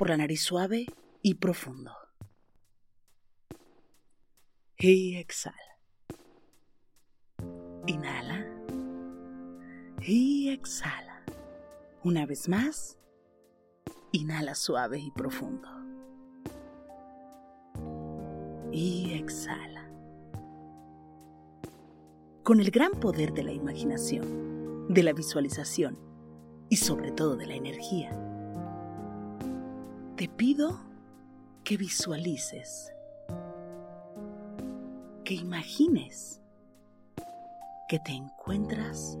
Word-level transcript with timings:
Por 0.00 0.08
la 0.08 0.16
nariz 0.16 0.40
suave 0.40 0.86
y 1.20 1.34
profundo. 1.34 1.92
Y 4.78 5.16
exhala. 5.16 5.78
Inhala. 7.86 8.46
Y 10.00 10.48
exhala. 10.48 11.22
Una 12.02 12.24
vez 12.24 12.48
más. 12.48 12.98
Inhala 14.12 14.54
suave 14.54 14.98
y 15.00 15.10
profundo. 15.10 15.68
Y 18.72 19.12
exhala. 19.12 19.86
Con 22.42 22.60
el 22.60 22.70
gran 22.70 22.92
poder 22.92 23.34
de 23.34 23.42
la 23.42 23.52
imaginación, 23.52 24.88
de 24.88 25.02
la 25.02 25.12
visualización 25.12 25.98
y 26.70 26.76
sobre 26.76 27.12
todo 27.12 27.36
de 27.36 27.44
la 27.44 27.54
energía, 27.56 28.29
te 30.20 30.28
pido 30.28 30.78
que 31.64 31.78
visualices, 31.78 32.92
que 35.24 35.32
imagines 35.32 36.42
que 37.88 37.98
te 38.00 38.12
encuentras 38.12 39.18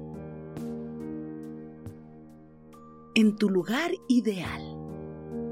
en 3.14 3.34
tu 3.36 3.48
lugar 3.48 3.92
ideal 4.08 4.60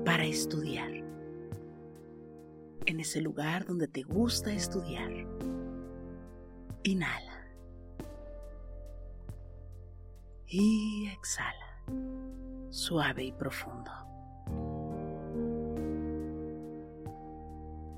para 0.05 0.27
estudiar, 0.27 0.93
en 2.85 3.01
ese 3.01 3.23
lugar 3.23 3.65
donde 3.65 3.89
te 3.89 4.03
gusta 4.03 4.53
estudiar. 4.53 5.11
Inhala 6.83 7.49
y 10.47 11.09
exhala, 11.11 11.87
suave 12.69 13.25
y 13.25 13.33
profundo. 13.33 13.98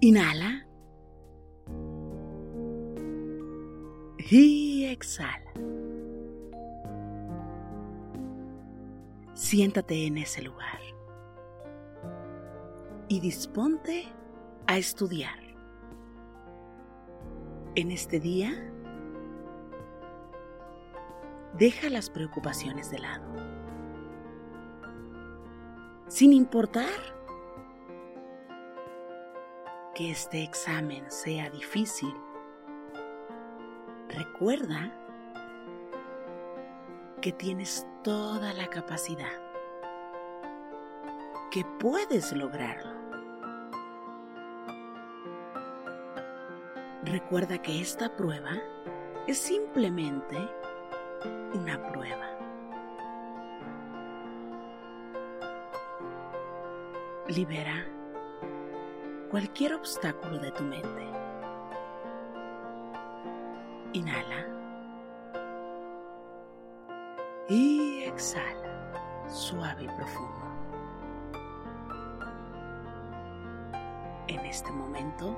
Inhala. 0.03 0.67
Y 4.31 4.87
exhala. 4.87 5.53
Siéntate 9.35 10.07
en 10.07 10.17
ese 10.17 10.41
lugar. 10.41 10.79
Y 13.09 13.21
disponte 13.21 14.07
a 14.67 14.79
estudiar. 14.79 15.39
En 17.75 17.91
este 17.91 18.21
día, 18.21 18.53
deja 21.59 21.91
las 21.91 22.09
preocupaciones 22.09 22.91
de 22.91 22.99
lado. 23.01 23.27
Sin 26.09 26.33
importar 26.33 27.20
que 30.01 30.13
este 30.13 30.43
examen 30.43 31.05
sea 31.11 31.51
difícil, 31.51 32.15
recuerda 34.09 34.91
que 37.21 37.33
tienes 37.33 37.87
toda 38.03 38.55
la 38.55 38.67
capacidad, 38.69 39.31
que 41.51 41.67
puedes 41.79 42.33
lograrlo. 42.33 42.95
Recuerda 47.05 47.61
que 47.61 47.83
esta 47.83 48.17
prueba 48.17 48.53
es 49.27 49.37
simplemente 49.37 50.39
una 51.53 51.93
prueba. 51.93 52.39
Libera 57.29 58.00
cualquier 59.31 59.75
obstáculo 59.75 60.39
de 60.39 60.51
tu 60.51 60.65
mente. 60.65 61.07
Inhala. 63.93 64.47
Y 67.49 68.03
exhala, 68.05 69.29
suave 69.29 69.85
y 69.85 69.89
profundo. 69.89 70.41
En 74.29 74.41
este 74.41 74.71
momento, 74.71 75.37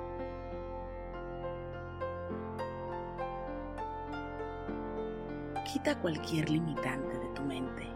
Quita 5.72 5.98
cualquier 6.00 6.50
limitante 6.50 7.18
de 7.18 7.28
tu 7.28 7.42
mente. 7.42 7.86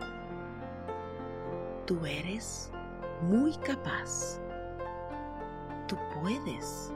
Tú 1.85 2.07
eres 2.07 2.73
muy 3.21 3.55
capaz. 3.59 4.41
Tú 5.87 5.97
puedes 6.21 6.93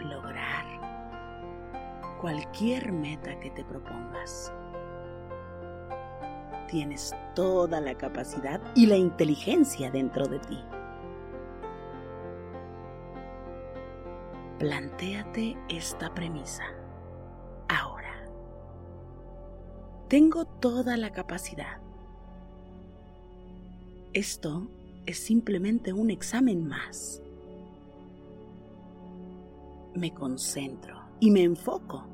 lograr 0.00 0.66
cualquier 2.20 2.90
meta 2.92 3.38
que 3.38 3.50
te 3.50 3.64
propongas. 3.64 4.52
Tienes 6.68 7.14
toda 7.34 7.80
la 7.80 7.94
capacidad 7.94 8.60
y 8.74 8.86
la 8.86 8.96
inteligencia 8.96 9.90
dentro 9.90 10.26
de 10.26 10.38
ti. 10.40 10.58
Plantéate 14.58 15.56
esta 15.68 16.12
premisa. 16.12 16.64
Ahora. 17.68 18.12
Tengo 20.08 20.44
toda 20.44 20.96
la 20.96 21.12
capacidad. 21.12 21.80
Esto 24.12 24.68
es 25.06 25.18
simplemente 25.18 25.92
un 25.92 26.10
examen 26.10 26.66
más. 26.66 27.22
Me 29.98 30.14
concentro 30.14 30.96
y 31.18 31.32
me 31.32 31.42
enfoco. 31.42 32.06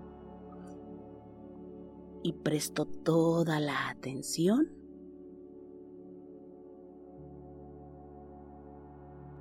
Y 2.22 2.32
presto 2.32 2.86
toda 2.86 3.60
la 3.60 3.90
atención 3.90 4.72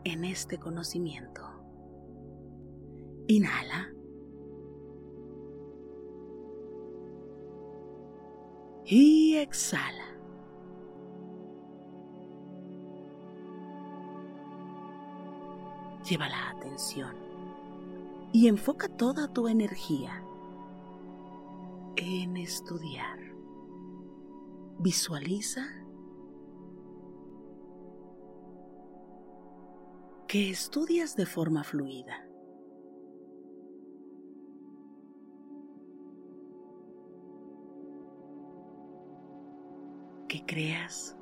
en 0.04 0.26
este 0.26 0.58
conocimiento. 0.60 1.42
Inhala. 3.28 3.94
Y 8.84 9.36
exhala. 9.36 10.18
Lleva 16.04 16.28
la 16.28 16.50
atención 16.50 17.33
y 18.34 18.48
enfoca 18.48 18.90
toda 18.90 19.32
tu 19.32 19.48
energía 19.48 20.26
en 21.96 22.36
estudiar. 22.36 23.20
Visualiza 24.80 25.62
que 30.28 30.50
estudias 30.50 31.16
de 31.16 31.28
forma 31.28 31.64
fluida. 31.64 32.28
Que 40.28 40.44
creas 40.48 41.16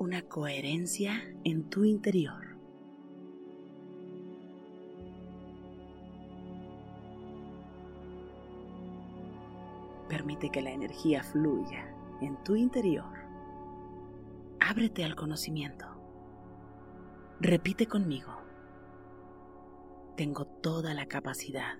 una 0.00 0.22
coherencia 0.22 1.12
en 1.44 1.70
tu 1.70 1.84
interior. 1.84 2.43
Que 10.50 10.62
la 10.62 10.70
energía 10.70 11.22
fluya 11.22 11.94
en 12.20 12.36
tu 12.44 12.54
interior. 12.54 13.12
Ábrete 14.60 15.02
al 15.04 15.16
conocimiento. 15.16 15.86
Repite 17.40 17.86
conmigo. 17.86 18.30
Tengo 20.16 20.44
toda 20.44 20.94
la 20.94 21.06
capacidad. 21.06 21.78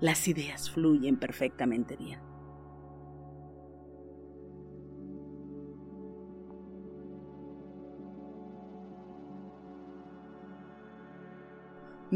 Las 0.00 0.26
ideas 0.28 0.70
fluyen 0.70 1.18
perfectamente 1.18 1.96
bien. 1.96 2.20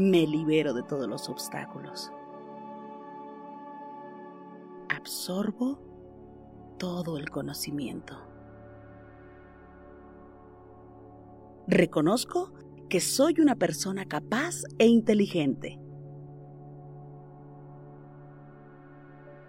Me 0.01 0.25
libero 0.25 0.73
de 0.73 0.83
todos 0.83 1.07
los 1.07 1.29
obstáculos. 1.29 2.11
Absorbo 4.89 5.79
todo 6.77 7.17
el 7.17 7.29
conocimiento. 7.29 8.15
Reconozco 11.67 12.53
que 12.89 12.99
soy 12.99 13.35
una 13.39 13.55
persona 13.55 14.05
capaz 14.05 14.63
e 14.79 14.87
inteligente. 14.87 15.79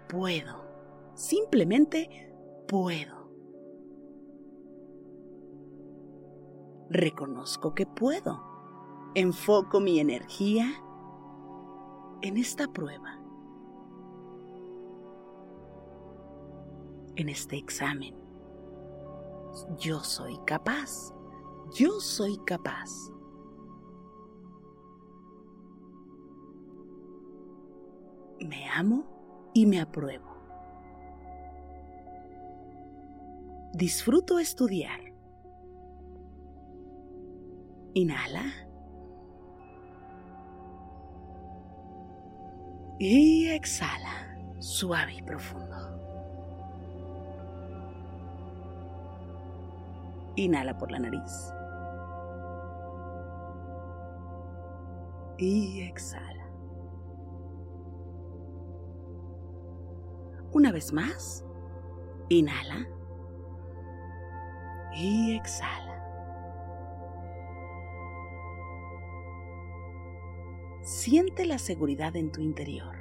Puedo, 0.07 0.63
simplemente 1.15 2.31
puedo. 2.67 3.23
Reconozco 6.89 7.73
que 7.73 7.87
puedo 7.87 8.52
enfoco 9.15 9.79
mi 9.79 9.99
energía 9.99 10.67
en 12.21 12.37
esta 12.37 12.67
prueba, 12.67 13.19
en 17.15 17.29
este 17.29 17.57
examen. 17.57 18.15
Yo 19.77 19.99
soy 19.99 20.39
capaz, 20.45 21.13
yo 21.75 21.99
soy 21.99 22.37
capaz. 22.45 22.89
Me 28.39 28.67
amo 28.69 29.05
y 29.53 29.65
me 29.65 29.79
apruebo. 29.79 30.33
Disfruto 33.73 34.39
estudiar. 34.39 34.99
Inhala. 37.93 38.72
Y 42.99 43.49
exhala, 43.49 44.37
suave 44.59 45.15
y 45.15 45.21
profundo. 45.21 45.75
Inhala 50.35 50.77
por 50.77 50.91
la 50.91 50.99
nariz. 50.99 51.53
Y 55.37 55.81
exhala. 55.81 56.47
Una 60.51 60.71
vez 60.71 60.93
más. 60.93 61.43
Inhala. 62.29 62.87
Y 64.93 65.35
exhala. 65.35 65.82
Siente 71.03 71.45
la 71.45 71.57
seguridad 71.57 72.15
en 72.15 72.31
tu 72.31 72.39
interior. 72.39 72.95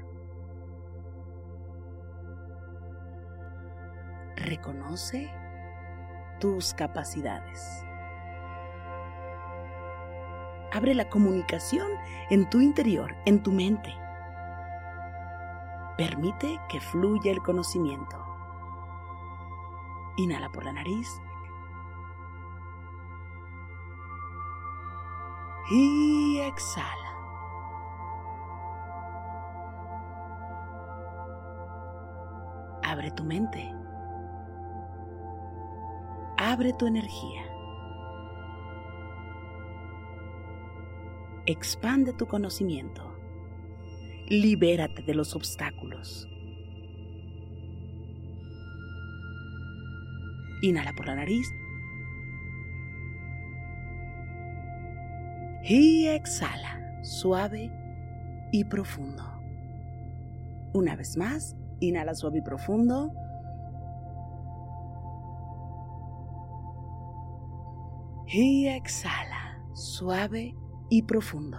Reconoce 4.34 5.30
tus 6.40 6.74
capacidades. 6.74 7.84
Abre 10.72 10.96
la 10.96 11.08
comunicación 11.08 11.86
en 12.28 12.50
tu 12.50 12.60
interior, 12.60 13.14
en 13.24 13.40
tu 13.40 13.52
mente. 13.52 13.94
Permite 15.96 16.58
que 16.68 16.80
fluya 16.80 17.30
el 17.30 17.40
conocimiento. 17.40 18.16
Inhala 20.16 20.50
por 20.50 20.64
la 20.64 20.72
nariz. 20.72 21.08
Y 25.70 26.40
exhala. 26.40 27.01
Abre 32.92 33.10
tu 33.10 33.24
mente. 33.24 33.74
Abre 36.36 36.74
tu 36.74 36.86
energía. 36.86 37.42
Expande 41.46 42.12
tu 42.12 42.26
conocimiento. 42.26 43.16
Libérate 44.28 45.00
de 45.04 45.14
los 45.14 45.34
obstáculos. 45.34 46.28
Inhala 50.60 50.92
por 50.92 51.06
la 51.06 51.14
nariz. 51.14 51.50
Y 55.64 56.08
exhala, 56.08 57.02
suave 57.02 57.70
y 58.52 58.64
profundo. 58.64 59.24
Una 60.74 60.94
vez 60.94 61.16
más, 61.16 61.56
Inhala 61.82 62.14
suave 62.14 62.38
y 62.38 62.42
profundo. 62.42 63.10
Y 68.26 68.68
exhala 68.68 69.60
suave 69.74 70.54
y 70.88 71.02
profundo. 71.02 71.58